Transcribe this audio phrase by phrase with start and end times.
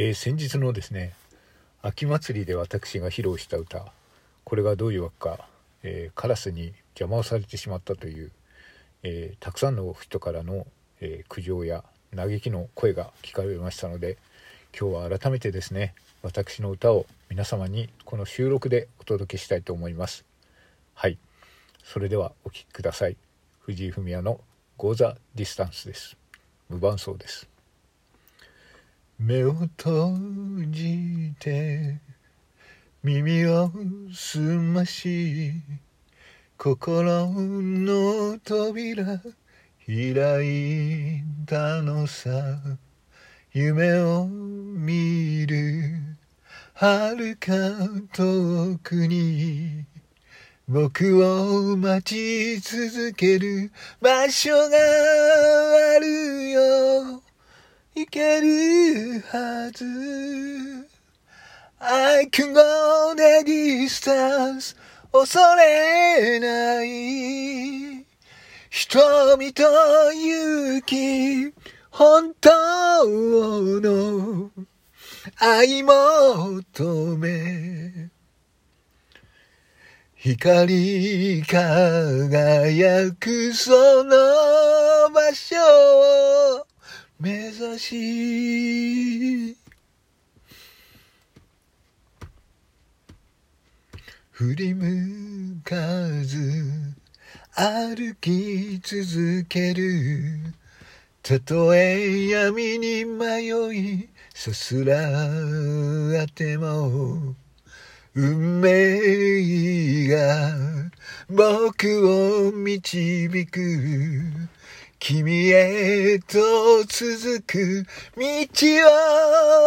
[0.00, 1.14] えー、先日のですね
[1.80, 3.86] 秋祭りで私が披露した歌
[4.44, 5.48] これがどういうわけか、
[5.82, 8.30] えー、カラスに邪魔をされてしまったという、
[9.02, 10.66] えー、たくさんの人からの、
[11.00, 11.82] え苦情や
[12.14, 14.18] 嘆きの声が聞かれましたので
[14.78, 20.24] 今日は改めてですね私の歌を皆様にこの収録でお届けしたいと思います。
[20.94, 21.16] はい。
[21.84, 23.16] それではお聴きください。
[23.60, 26.16] 藤井フミヤの「Go the Distance」です。
[26.68, 27.48] 無伴奏です。
[29.18, 30.16] 目を閉
[30.70, 31.98] じて
[33.02, 33.72] 耳を
[34.12, 35.52] 澄まし
[36.56, 39.20] 心の扉
[39.84, 42.30] 開いたのさ。
[43.52, 46.16] 夢を見る
[46.74, 47.52] 遥か
[48.12, 49.97] 遠くに。
[50.70, 53.72] 僕を待ち続ける
[54.02, 54.76] 場所が
[55.96, 57.22] あるよ。
[57.94, 59.86] いけるはず。
[61.78, 64.76] I can go the distance
[65.10, 68.04] 恐れない。
[68.68, 71.50] 瞳と勇気。
[71.90, 72.50] 本当
[73.80, 74.50] の
[75.38, 78.07] 愛求め。
[80.20, 84.10] 光り輝くその
[85.14, 85.54] 場所
[86.58, 86.66] を
[87.20, 89.56] 目指し
[94.32, 95.76] 振り向か
[96.24, 96.64] ず
[97.54, 100.52] 歩き続ける。
[101.22, 107.36] たとえ闇に迷いさすらっても。
[108.20, 108.68] 運命
[110.08, 110.54] が
[111.28, 113.60] 僕を導く。
[114.98, 118.22] 君へと続く道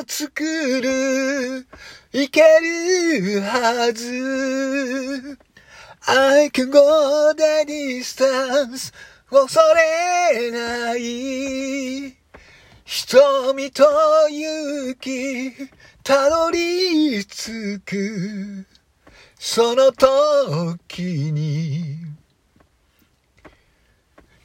[0.00, 0.44] を作
[0.82, 1.66] る。
[2.12, 5.38] いけるはず。
[6.06, 8.92] I can go the distance
[9.30, 12.16] 恐れない。
[12.84, 15.52] 瞳と勇気
[16.02, 18.73] たどり着く。
[19.46, 21.98] その時に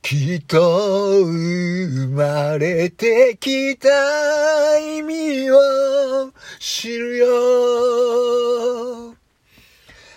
[0.00, 5.56] きっと生まれてきた意味を
[6.60, 7.26] 知るよ。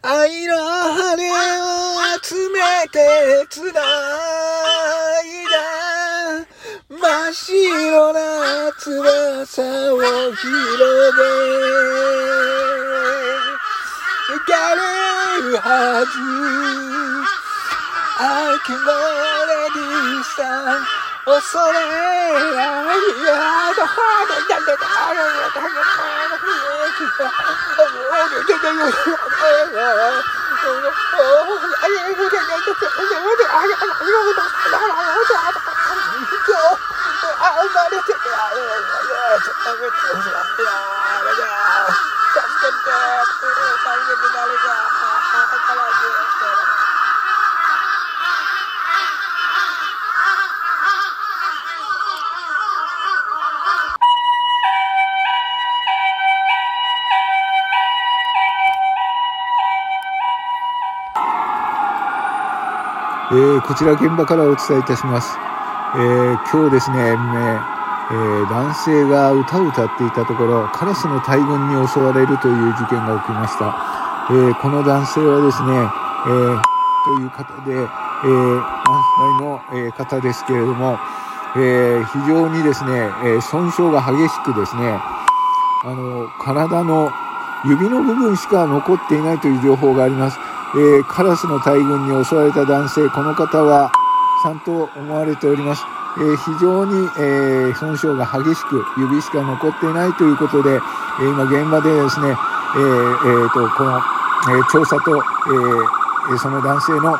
[0.00, 1.16] 愛の羽
[1.60, 3.76] を集めて繋いだ
[6.88, 9.98] 真っ白な翼を
[10.32, 10.78] 広
[11.18, 12.71] げ
[14.32, 16.16] 行けるはず
[18.18, 20.86] I can already stand
[21.24, 21.78] 恐れ
[22.54, 23.92] ないやだ
[63.32, 65.38] えー、こちら現場からお伝えいたします。
[65.94, 74.01] えー、今日ですね、えー、男性が歌を歌っていたところ、カラスの大群に襲われるという事件が起きました。
[74.32, 75.76] えこの男性はですね、
[76.24, 76.62] え
[77.04, 77.86] という方で、え
[78.24, 78.64] 何
[79.18, 80.98] 歳の、え方ですけれども、
[81.56, 85.00] え非常にですね、え損傷が激しくですね、
[85.84, 87.10] あの、体の
[87.64, 90.38] 指の部分しか残っていないという情報があります。
[90.74, 93.92] えー、カラスの大群に襲われた男性、この方は
[94.44, 95.84] 3と思われております。
[96.18, 100.80] えー、非常に、えー、損傷が激しく、指しか残っていないということで、
[101.20, 104.00] え今現場でですね、えー、えー、と、この、
[104.50, 105.22] え調査と、
[106.34, 107.16] えその男性の、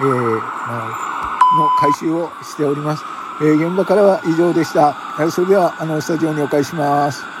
[0.00, 3.04] えの回収をしております。
[3.42, 4.96] え現場からは以上でした。
[5.30, 7.31] それでは、あの、スタジオにお返しします。